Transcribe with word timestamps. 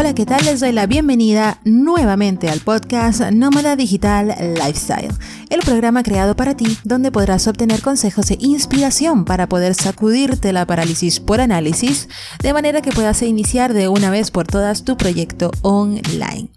Hola, 0.00 0.14
¿qué 0.14 0.24
tal? 0.24 0.44
Les 0.44 0.60
doy 0.60 0.70
la 0.70 0.86
bienvenida 0.86 1.58
nuevamente 1.64 2.48
al 2.48 2.60
podcast 2.60 3.20
Nómada 3.32 3.74
Digital 3.74 4.28
Lifestyle, 4.54 5.10
el 5.50 5.58
programa 5.62 6.04
creado 6.04 6.36
para 6.36 6.56
ti 6.56 6.78
donde 6.84 7.10
podrás 7.10 7.48
obtener 7.48 7.82
consejos 7.82 8.30
e 8.30 8.38
inspiración 8.38 9.24
para 9.24 9.48
poder 9.48 9.74
sacudirte 9.74 10.52
la 10.52 10.68
parálisis 10.68 11.18
por 11.18 11.40
análisis 11.40 12.08
de 12.40 12.52
manera 12.52 12.80
que 12.80 12.92
puedas 12.92 13.22
iniciar 13.22 13.74
de 13.74 13.88
una 13.88 14.08
vez 14.08 14.30
por 14.30 14.46
todas 14.46 14.84
tu 14.84 14.96
proyecto 14.96 15.50
online. 15.62 16.48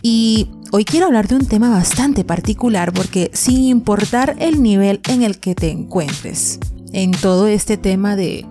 Y 0.00 0.48
hoy 0.70 0.86
quiero 0.86 1.04
hablar 1.04 1.28
de 1.28 1.34
un 1.34 1.44
tema 1.44 1.68
bastante 1.68 2.24
particular 2.24 2.94
porque 2.94 3.30
sin 3.34 3.64
importar 3.64 4.34
el 4.38 4.62
nivel 4.62 5.02
en 5.10 5.22
el 5.22 5.38
que 5.38 5.54
te 5.54 5.68
encuentres, 5.70 6.58
en 6.94 7.10
todo 7.10 7.48
este 7.48 7.76
tema 7.76 8.16
de 8.16 8.46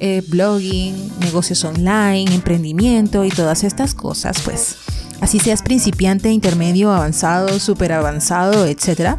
eh, 0.00 0.22
blogging, 0.26 1.10
negocios 1.20 1.64
online, 1.64 2.32
emprendimiento 2.32 3.24
y 3.24 3.30
todas 3.30 3.64
estas 3.64 3.94
cosas, 3.94 4.40
pues 4.44 4.76
así 5.20 5.38
seas 5.38 5.62
principiante, 5.62 6.30
intermedio, 6.30 6.92
avanzado, 6.92 7.58
súper 7.58 7.92
avanzado, 7.92 8.66
etc. 8.66 9.16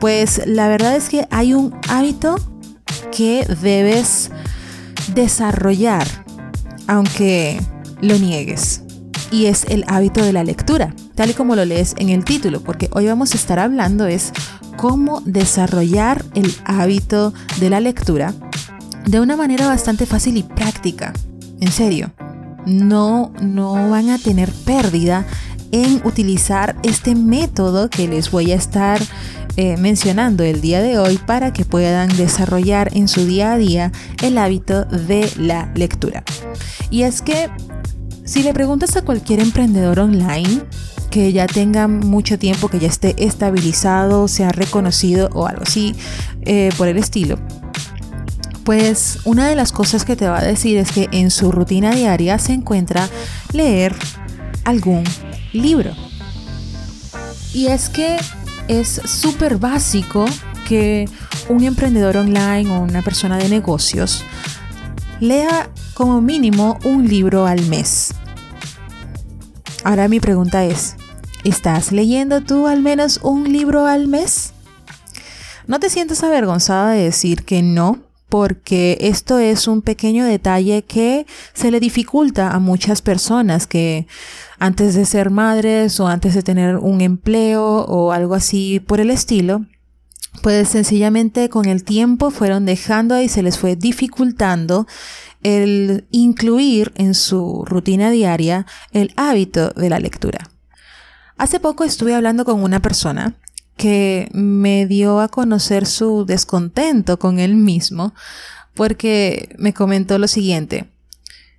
Pues 0.00 0.42
la 0.46 0.68
verdad 0.68 0.96
es 0.96 1.08
que 1.08 1.26
hay 1.30 1.54
un 1.54 1.74
hábito 1.88 2.36
que 3.12 3.46
debes 3.62 4.30
desarrollar, 5.14 6.06
aunque 6.86 7.60
lo 8.00 8.18
niegues. 8.18 8.82
Y 9.30 9.46
es 9.46 9.64
el 9.68 9.84
hábito 9.88 10.24
de 10.24 10.32
la 10.32 10.44
lectura, 10.44 10.94
tal 11.14 11.30
y 11.30 11.34
como 11.34 11.56
lo 11.56 11.64
lees 11.64 11.94
en 11.98 12.10
el 12.10 12.24
título, 12.24 12.60
porque 12.60 12.88
hoy 12.92 13.06
vamos 13.06 13.32
a 13.32 13.36
estar 13.36 13.58
hablando 13.58 14.06
es 14.06 14.32
cómo 14.76 15.20
desarrollar 15.24 16.24
el 16.34 16.54
hábito 16.64 17.34
de 17.58 17.70
la 17.70 17.80
lectura 17.80 18.34
de 19.06 19.20
una 19.20 19.36
manera 19.36 19.66
bastante 19.66 20.04
fácil 20.04 20.36
y 20.36 20.42
práctica. 20.42 21.12
En 21.60 21.70
serio, 21.72 22.12
no, 22.66 23.32
no 23.40 23.88
van 23.88 24.10
a 24.10 24.18
tener 24.18 24.50
pérdida 24.52 25.24
en 25.72 26.00
utilizar 26.04 26.76
este 26.82 27.14
método 27.14 27.88
que 27.88 28.08
les 28.08 28.30
voy 28.30 28.52
a 28.52 28.56
estar 28.56 29.00
eh, 29.56 29.76
mencionando 29.78 30.44
el 30.44 30.60
día 30.60 30.82
de 30.82 30.98
hoy 30.98 31.18
para 31.18 31.52
que 31.52 31.64
puedan 31.64 32.14
desarrollar 32.16 32.90
en 32.94 33.08
su 33.08 33.24
día 33.24 33.52
a 33.52 33.58
día 33.58 33.92
el 34.22 34.38
hábito 34.38 34.84
de 34.84 35.30
la 35.38 35.72
lectura. 35.74 36.22
Y 36.90 37.02
es 37.02 37.22
que 37.22 37.48
si 38.24 38.42
le 38.42 38.52
preguntas 38.52 38.96
a 38.96 39.02
cualquier 39.02 39.40
emprendedor 39.40 40.00
online 40.00 40.62
que 41.10 41.32
ya 41.32 41.46
tenga 41.46 41.88
mucho 41.88 42.38
tiempo, 42.38 42.68
que 42.68 42.80
ya 42.80 42.88
esté 42.88 43.14
estabilizado, 43.24 44.28
sea 44.28 44.50
reconocido 44.50 45.30
o 45.32 45.46
algo 45.46 45.62
así 45.62 45.94
eh, 46.42 46.70
por 46.76 46.88
el 46.88 46.98
estilo, 46.98 47.38
pues 48.66 49.20
una 49.22 49.48
de 49.48 49.54
las 49.54 49.70
cosas 49.70 50.04
que 50.04 50.16
te 50.16 50.28
va 50.28 50.40
a 50.40 50.44
decir 50.44 50.76
es 50.76 50.90
que 50.90 51.08
en 51.12 51.30
su 51.30 51.52
rutina 51.52 51.92
diaria 51.92 52.36
se 52.40 52.52
encuentra 52.52 53.08
leer 53.52 53.94
algún 54.64 55.04
libro. 55.52 55.92
Y 57.54 57.68
es 57.68 57.88
que 57.88 58.16
es 58.66 59.00
súper 59.04 59.58
básico 59.58 60.24
que 60.66 61.08
un 61.48 61.62
emprendedor 61.62 62.16
online 62.16 62.68
o 62.70 62.80
una 62.80 63.02
persona 63.02 63.38
de 63.38 63.48
negocios 63.48 64.24
lea 65.20 65.70
como 65.94 66.20
mínimo 66.20 66.76
un 66.82 67.06
libro 67.06 67.46
al 67.46 67.64
mes. 67.66 68.14
Ahora 69.84 70.08
mi 70.08 70.18
pregunta 70.18 70.64
es, 70.64 70.96
¿estás 71.44 71.92
leyendo 71.92 72.40
tú 72.40 72.66
al 72.66 72.82
menos 72.82 73.20
un 73.22 73.52
libro 73.52 73.86
al 73.86 74.08
mes? 74.08 74.54
No 75.68 75.78
te 75.78 75.88
sientas 75.88 76.24
avergonzada 76.24 76.90
de 76.90 77.04
decir 77.04 77.44
que 77.44 77.62
no, 77.62 78.00
porque 78.28 78.98
esto 79.00 79.38
es 79.38 79.68
un 79.68 79.82
pequeño 79.82 80.24
detalle 80.24 80.82
que 80.82 81.26
se 81.54 81.70
le 81.70 81.80
dificulta 81.80 82.50
a 82.50 82.58
muchas 82.58 83.02
personas 83.02 83.66
que 83.66 84.06
antes 84.58 84.94
de 84.94 85.04
ser 85.04 85.30
madres 85.30 86.00
o 86.00 86.08
antes 86.08 86.34
de 86.34 86.42
tener 86.42 86.76
un 86.76 87.00
empleo 87.00 87.64
o 87.64 88.12
algo 88.12 88.34
así 88.34 88.80
por 88.80 89.00
el 89.00 89.10
estilo, 89.10 89.64
pues 90.42 90.68
sencillamente 90.68 91.48
con 91.48 91.66
el 91.66 91.84
tiempo 91.84 92.30
fueron 92.30 92.66
dejando 92.66 93.20
y 93.20 93.28
se 93.28 93.42
les 93.42 93.58
fue 93.58 93.76
dificultando 93.76 94.86
el 95.42 96.06
incluir 96.10 96.92
en 96.96 97.14
su 97.14 97.64
rutina 97.64 98.10
diaria 98.10 98.66
el 98.92 99.12
hábito 99.16 99.70
de 99.70 99.90
la 99.90 100.00
lectura. 100.00 100.50
Hace 101.38 101.60
poco 101.60 101.84
estuve 101.84 102.14
hablando 102.14 102.44
con 102.44 102.62
una 102.62 102.80
persona 102.80 103.36
que 103.76 104.28
me 104.32 104.86
dio 104.86 105.20
a 105.20 105.28
conocer 105.28 105.86
su 105.86 106.24
descontento 106.24 107.18
con 107.18 107.38
él 107.38 107.54
mismo, 107.54 108.14
porque 108.74 109.54
me 109.58 109.74
comentó 109.74 110.18
lo 110.18 110.28
siguiente, 110.28 110.90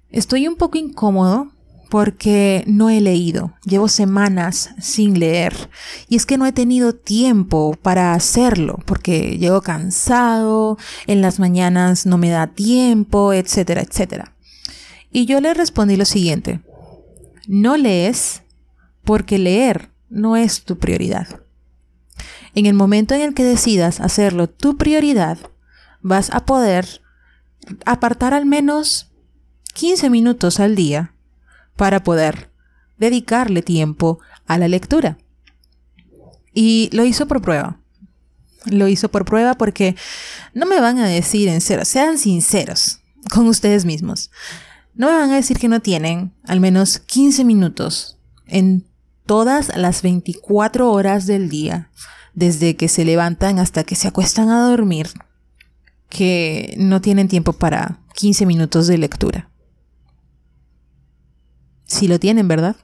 estoy 0.10 0.48
un 0.48 0.56
poco 0.56 0.78
incómodo 0.78 1.52
porque 1.90 2.64
no 2.68 2.90
he 2.90 3.00
leído, 3.02 3.54
llevo 3.64 3.88
semanas 3.88 4.72
sin 4.80 5.20
leer 5.20 5.70
y 6.10 6.18
es 6.18 6.26
que 6.26 6.38
no 6.38 6.46
he 6.46 6.52
tenido 6.52 6.94
tiempo 6.94 7.78
para 7.82 8.14
hacerlo 8.14 8.80
porque 8.86 9.38
llego 9.38 9.62
cansado, 9.62 10.78
en 11.06 11.22
las 11.22 11.40
mañanas 11.40 12.06
no 12.06 12.18
me 12.18 12.30
da 12.30 12.48
tiempo, 12.48 13.32
etcétera, 13.34 13.82
etcétera. 13.82 14.34
Y 15.12 15.26
yo 15.26 15.40
le 15.40 15.54
respondí 15.54 15.96
lo 15.96 16.06
siguiente, 16.06 16.60
no 17.48 17.78
lees 17.78 18.42
porque 19.04 19.38
leer 19.38 19.90
no 20.10 20.36
es 20.36 20.64
tu 20.64 20.78
prioridad. 20.78 21.47
En 22.58 22.66
el 22.66 22.74
momento 22.74 23.14
en 23.14 23.22
el 23.22 23.36
que 23.36 23.44
decidas 23.44 24.00
hacerlo 24.00 24.50
tu 24.50 24.78
prioridad, 24.78 25.38
vas 26.02 26.32
a 26.32 26.44
poder 26.44 27.04
apartar 27.86 28.34
al 28.34 28.48
menos 28.48 29.12
15 29.76 30.10
minutos 30.10 30.60
al 30.60 30.76
día 30.76 31.14
para 31.76 32.02
poder 32.02 32.50
dedicarle 32.98 33.62
tiempo 33.62 34.18
a 34.48 34.58
la 34.58 34.68
lectura. 34.68 35.20
Y 36.52 36.90
lo 36.94 37.06
hizo 37.06 37.28
por 37.28 37.44
prueba. 37.44 37.80
Lo 38.66 38.88
hizo 38.88 39.12
por 39.12 39.24
prueba 39.24 39.54
porque 39.54 39.96
no 40.56 40.66
me 40.66 40.80
van 40.80 40.98
a 40.98 41.06
decir 41.06 41.50
en 41.50 41.62
cero, 41.62 41.86
sean 41.86 42.18
sinceros 42.18 43.02
con 43.32 43.46
ustedes 43.46 43.86
mismos. 43.86 44.32
No 44.96 45.12
me 45.12 45.14
van 45.14 45.30
a 45.30 45.36
decir 45.36 45.60
que 45.60 45.68
no 45.68 45.80
tienen 45.80 46.34
al 46.44 46.60
menos 46.60 46.98
15 46.98 47.44
minutos 47.44 48.18
en 48.48 48.88
todas 49.28 49.78
las 49.78 50.02
24 50.02 50.92
horas 50.92 51.28
del 51.28 51.50
día 51.50 51.92
desde 52.38 52.76
que 52.76 52.88
se 52.88 53.04
levantan 53.04 53.58
hasta 53.58 53.84
que 53.84 53.96
se 53.96 54.08
acuestan 54.08 54.50
a 54.50 54.62
dormir, 54.62 55.10
que 56.08 56.76
no 56.78 57.02
tienen 57.02 57.28
tiempo 57.28 57.52
para 57.52 57.98
15 58.14 58.46
minutos 58.46 58.86
de 58.86 59.00
lectura. 59.00 59.50
Si 61.88 62.08
lo 62.08 62.20
tienen, 62.20 62.48
¿verdad? 62.48 62.76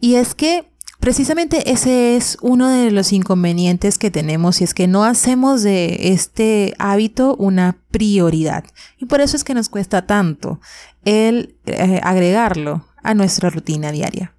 Y 0.00 0.14
es 0.14 0.34
que 0.34 0.70
precisamente 1.00 1.70
ese 1.70 2.16
es 2.16 2.38
uno 2.40 2.70
de 2.70 2.90
los 2.92 3.12
inconvenientes 3.12 3.98
que 3.98 4.10
tenemos 4.10 4.62
y 4.62 4.64
es 4.64 4.72
que 4.72 4.86
no 4.86 5.04
hacemos 5.04 5.62
de 5.62 6.14
este 6.14 6.72
hábito 6.78 7.36
una 7.36 7.76
prioridad. 7.90 8.64
Y 8.96 9.04
por 9.04 9.20
eso 9.20 9.36
es 9.36 9.44
que 9.44 9.52
nos 9.52 9.68
cuesta 9.68 10.06
tanto 10.06 10.62
el 11.04 11.56
eh, 11.66 12.00
agregarlo 12.02 12.86
a 13.02 13.12
nuestra 13.12 13.50
rutina 13.50 13.92
diaria. 13.92 14.32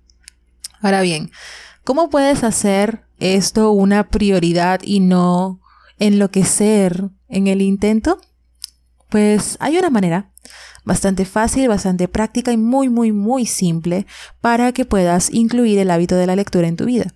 Ahora 0.81 1.01
bien, 1.01 1.29
¿cómo 1.83 2.09
puedes 2.09 2.43
hacer 2.43 3.06
esto 3.19 3.71
una 3.71 4.09
prioridad 4.09 4.81
y 4.83 4.99
no 4.99 5.61
enloquecer 5.99 7.09
en 7.27 7.47
el 7.47 7.61
intento? 7.61 8.19
Pues 9.09 9.57
hay 9.59 9.77
una 9.77 9.89
manera 9.89 10.31
bastante 10.87 11.25
fácil, 11.25 11.67
bastante 11.67 12.07
práctica 12.07 12.51
y 12.51 12.57
muy, 12.57 12.89
muy, 12.89 13.11
muy 13.11 13.45
simple 13.45 14.07
para 14.41 14.71
que 14.71 14.85
puedas 14.85 15.29
incluir 15.33 15.79
el 15.79 15.91
hábito 15.91 16.15
de 16.15 16.27
la 16.27 16.35
lectura 16.35 16.67
en 16.67 16.77
tu 16.77 16.85
vida. 16.85 17.13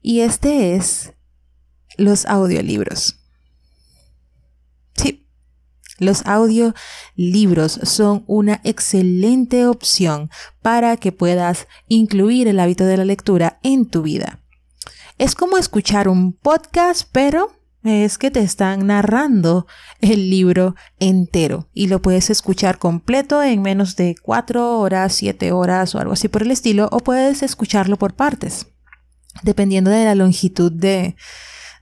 Y 0.00 0.20
este 0.20 0.76
es 0.76 1.12
los 1.96 2.24
audiolibros. 2.26 3.18
Sí, 4.94 5.26
los 5.98 6.24
audiolibros 6.24 7.80
son 7.82 8.24
una 8.26 8.60
excelente 8.64 9.66
opción 9.66 10.30
para 10.62 10.96
que 10.96 11.12
puedas 11.12 11.66
incluir 11.88 12.48
el 12.48 12.60
hábito 12.60 12.84
de 12.84 12.96
la 12.96 13.04
lectura 13.04 13.58
en 13.62 13.86
tu 13.86 14.02
vida. 14.02 14.39
Es 15.20 15.34
como 15.34 15.58
escuchar 15.58 16.08
un 16.08 16.32
podcast, 16.32 17.06
pero 17.12 17.52
es 17.84 18.16
que 18.16 18.30
te 18.30 18.40
están 18.40 18.86
narrando 18.86 19.66
el 20.00 20.30
libro 20.30 20.76
entero 20.98 21.68
y 21.74 21.88
lo 21.88 22.00
puedes 22.00 22.30
escuchar 22.30 22.78
completo 22.78 23.42
en 23.42 23.60
menos 23.60 23.96
de 23.96 24.14
cuatro 24.22 24.78
horas, 24.78 25.12
siete 25.12 25.52
horas 25.52 25.94
o 25.94 25.98
algo 25.98 26.14
así 26.14 26.28
por 26.28 26.40
el 26.40 26.50
estilo, 26.50 26.88
o 26.90 27.00
puedes 27.00 27.42
escucharlo 27.42 27.98
por 27.98 28.14
partes, 28.14 28.68
dependiendo 29.42 29.90
de 29.90 30.06
la 30.06 30.14
longitud 30.14 30.72
de, 30.72 31.16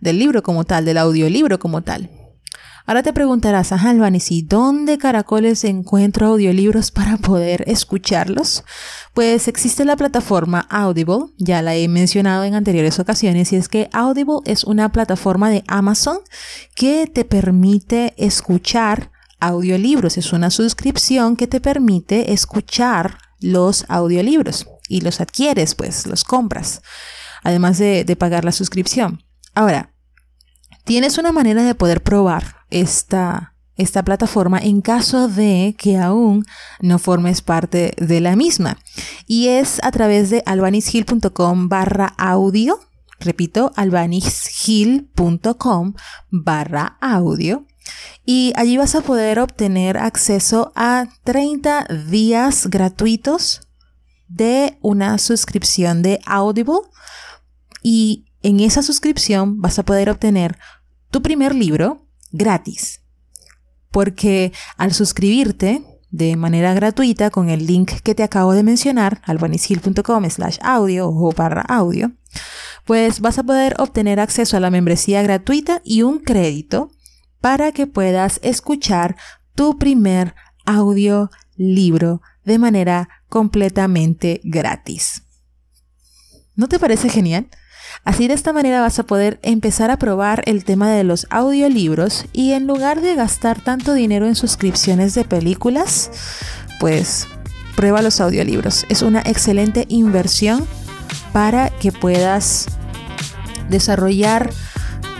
del 0.01 0.19
libro 0.19 0.43
como 0.43 0.65
tal, 0.65 0.85
del 0.85 0.99
audiolibro 0.99 1.61
como 1.61 1.83
tal. 1.83 2.11
Ahora 2.89 3.03
te 3.03 3.13
preguntarás, 3.13 3.71
ajá, 3.73 3.93
¿y 4.31 4.43
¿dónde 4.45 4.97
caracoles 4.97 5.63
encuentro 5.65 6.29
audiolibros 6.29 6.91
para 6.91 7.19
poder 7.19 7.63
escucharlos? 7.67 8.65
Pues 9.13 9.47
existe 9.47 9.85
la 9.85 9.95
plataforma 9.95 10.67
Audible, 10.71 11.27
ya 11.37 11.61
la 11.61 11.75
he 11.77 11.87
mencionado 11.87 12.45
en 12.45 12.55
anteriores 12.55 12.99
ocasiones, 12.99 13.53
y 13.53 13.57
es 13.57 13.69
que 13.69 13.91
Audible 13.93 14.39
es 14.47 14.65
una 14.65 14.91
plataforma 14.91 15.51
de 15.51 15.65
Amazon 15.67 16.21
que 16.75 17.07
te 17.07 17.27
permite 17.27 18.15
escuchar 18.17 19.11
audiolibros. 19.39 20.17
Es 20.17 20.33
una 20.33 20.49
suscripción 20.49 21.37
que 21.37 21.47
te 21.47 21.61
permite 21.61 22.33
escuchar 22.33 23.19
los 23.39 23.85
audiolibros 23.91 24.67
y 24.89 25.03
los 25.03 25.21
adquieres, 25.21 25.75
pues 25.75 26.07
los 26.07 26.25
compras, 26.25 26.81
además 27.43 27.77
de, 27.77 28.05
de 28.05 28.17
pagar 28.17 28.47
la 28.47 28.53
suscripción. 28.53 29.25
Ahora, 29.55 29.93
tienes 30.85 31.19
una 31.19 31.33
manera 31.33 31.63
de 31.65 31.75
poder 31.75 32.03
probar 32.03 32.58
esta, 32.71 33.55
esta 33.77 34.03
plataforma 34.03 34.59
en 34.59 34.81
caso 34.81 35.29
de 35.29 35.77
que 35.79 35.99
aún 35.99 36.45
no 36.81 36.99
formes 36.99 37.43
parte 37.43 37.93
de 37.97 38.21
la 38.21 38.35
misma. 38.37 38.79
Y 39.27 39.49
es 39.49 39.81
a 39.83 39.91
través 39.91 40.31
de 40.31 40.43
albanishill.com 40.47 41.69
barra 41.69 42.15
audio. 42.19 42.81
Repito, 43.21 43.73
albanishill.com 43.77 45.95
barra 46.31 46.97
audio. 47.01 47.67
Y 48.25 48.53
allí 48.57 48.77
vas 48.77 48.95
a 48.95 49.01
poder 49.01 49.39
obtener 49.39 49.97
acceso 49.97 50.73
a 50.77 51.07
30 51.25 51.87
días 52.11 52.69
gratuitos 52.69 53.63
de 54.29 54.79
una 54.83 55.19
suscripción 55.19 56.03
de 56.03 56.21
Audible. 56.27 56.81
Y 57.83 58.27
en 58.43 58.61
esa 58.61 58.83
suscripción 58.83 59.61
vas 59.61 59.79
a 59.79 59.85
poder 59.85 60.11
obtener 60.11 60.59
tu 61.11 61.23
primer 61.23 61.55
libro 61.55 62.08
gratis 62.33 63.03
porque 63.91 64.53
al 64.77 64.93
suscribirte 64.93 65.83
de 66.11 66.37
manera 66.37 66.73
gratuita 66.73 67.31
con 67.31 67.51
el 67.51 67.67
link 67.67 68.01
que 68.03 68.15
te 68.15 68.23
acabo 68.23 68.55
de 68.55 68.63
mencionar, 68.63 69.21
albanishill.com 69.25 70.31
slash 70.31 70.59
audio 70.63 71.09
o 71.09 71.33
barra 71.33 71.63
audio, 71.63 72.13
pues 72.85 73.21
vas 73.21 73.39
a 73.39 73.43
poder 73.43 73.75
obtener 73.79 74.21
acceso 74.21 74.57
a 74.57 74.61
la 74.61 74.71
membresía 74.71 75.23
gratuita 75.23 75.83
y 75.85 76.03
un 76.03 76.19
crédito 76.19 76.91
para 77.41 77.73
que 77.73 77.87
puedas 77.87 78.41
escuchar 78.43 79.17
tu 79.55 79.79
primer 79.79 80.35
audio 80.65 81.31
libro 81.57 82.23
de 82.45 82.59
manera 82.59 83.09
completamente 83.29 84.41
gratis. 84.45 85.23
¿No 86.55 86.69
te 86.69 86.79
parece 86.79 87.09
genial? 87.09 87.49
Así 88.05 88.29
de 88.29 88.35
esta 88.35 88.53
manera 88.53 88.81
vas 88.81 88.99
a 88.99 89.05
poder 89.05 89.39
empezar 89.43 89.91
a 89.91 89.99
probar 89.99 90.43
el 90.47 90.65
tema 90.65 90.91
de 90.91 91.05
los 91.05 91.27
audiolibros 91.31 92.25
y 92.33 92.53
en 92.53 92.67
lugar 92.67 93.01
de 93.01 93.15
gastar 93.15 93.61
tanto 93.61 93.93
dinero 93.93 94.27
en 94.27 94.35
suscripciones 94.35 95.15
de 95.15 95.25
películas, 95.25 96.11
pues 96.81 97.27
prueba 97.77 98.03
los 98.03 98.21
audiolibros. 98.21 98.87
Es 98.89 99.03
una 99.03 99.21
excelente 99.21 99.85
inversión 99.89 100.67
para 101.33 101.71
que 101.71 101.93
puedas 101.93 102.67
desarrollar 103.69 104.51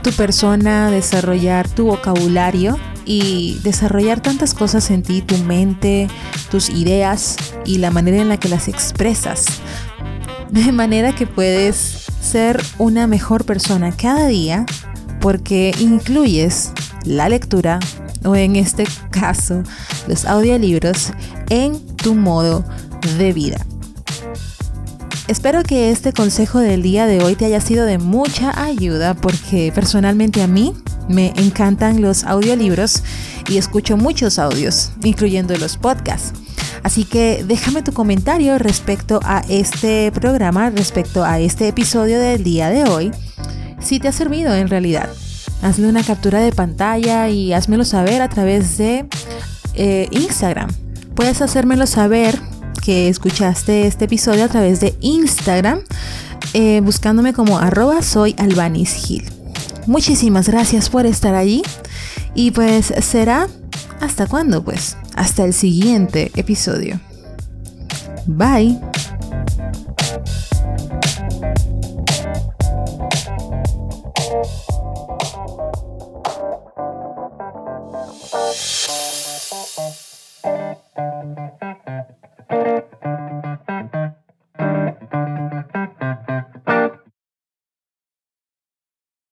tu 0.03 0.11
persona, 0.13 0.91
desarrollar 0.91 1.69
tu 1.69 1.87
vocabulario 1.87 2.79
y 3.05 3.59
desarrollar 3.63 4.21
tantas 4.21 4.55
cosas 4.55 4.91
en 4.91 5.03
ti, 5.03 5.23
tu 5.23 5.37
mente, 5.39 6.09
tus 6.51 6.69
ideas 6.69 7.37
y 7.65 7.79
la 7.79 7.91
manera 7.91 8.19
en 8.19 8.29
la 8.29 8.39
que 8.39 8.49
las 8.49 8.69
expresas. 8.69 9.47
De 10.51 10.73
manera 10.73 11.15
que 11.15 11.27
puedes 11.27 11.98
ser 12.29 12.63
una 12.77 13.07
mejor 13.07 13.47
persona 13.47 13.91
cada 13.91 14.27
día 14.27 14.67
porque 15.19 15.75
incluyes 15.81 16.73
la 17.05 17.31
lectura 17.31 17.81
o 18.23 18.37
en 18.37 18.57
este 18.57 18.85
caso 19.11 19.63
los 20.07 20.27
audiolibros 20.27 21.13
en 21.49 21.81
tu 21.97 22.15
modo 22.15 22.65
de 23.17 23.33
vida. 23.33 23.65
Espero 25.27 25.63
que 25.63 25.91
este 25.91 26.13
consejo 26.13 26.59
del 26.59 26.83
día 26.83 27.07
de 27.07 27.23
hoy 27.23 27.35
te 27.35 27.47
haya 27.47 27.63
sido 27.63 27.87
de 27.87 27.97
mucha 27.97 28.63
ayuda 28.63 29.15
porque 29.15 29.73
personalmente 29.75 30.43
a 30.43 30.47
mí 30.47 30.75
me 31.09 31.33
encantan 31.37 32.03
los 32.03 32.25
audiolibros 32.25 33.03
y 33.49 33.57
escucho 33.57 33.97
muchos 33.97 34.39
audios, 34.39 34.91
incluyendo 35.03 35.57
los 35.57 35.79
podcasts. 35.79 36.33
Así 36.83 37.05
que 37.05 37.45
déjame 37.47 37.83
tu 37.83 37.93
comentario 37.93 38.59
respecto 38.59 39.21
a 39.25 39.43
este 39.49 40.11
programa, 40.13 40.71
respecto 40.71 41.25
a 41.25 41.39
este 41.41 41.69
episodio 41.69 42.19
del 42.21 42.45
día 42.45 42.71
de 42.71 42.85
hoy, 42.85 43.11
si 43.81 44.01
te 44.01 44.09
ha 44.09 44.13
servido 44.13 44.55
en 44.55 44.69
realidad. 44.69 45.11
Hazle 45.63 45.89
una 45.89 46.05
captura 46.05 46.41
de 46.41 46.53
pantalla 46.53 47.29
y 47.29 47.53
házmelo 47.53 47.85
saber 47.85 48.23
a 48.23 48.29
través 48.29 48.79
de 48.79 49.07
eh, 49.75 50.09
Instagram. 50.13 50.71
Puedes 51.15 51.43
hacérmelo 51.43 51.87
saber 51.87 52.39
que 52.89 53.09
escuchaste 53.09 53.87
este 53.87 54.07
episodio 54.07 54.45
a 54.45 54.49
través 54.49 54.81
de 54.81 54.97
Instagram, 55.01 55.81
eh, 56.55 56.81
buscándome 56.81 57.33
como 57.33 57.59
arroba 57.59 58.03
soy 58.03 58.35
Muchísimas 59.87 60.49
gracias 60.49 60.89
por 60.89 61.07
estar 61.07 61.35
allí 61.35 61.63
y 62.35 62.51
pues 62.51 62.93
será 63.03 63.49
hasta 64.01 64.27
cuándo 64.27 64.63
pues 64.63 64.97
hasta 65.19 65.45
el 65.45 65.53
siguiente 65.53 66.31
episodio. 66.37 67.01
Bye. 68.27 68.79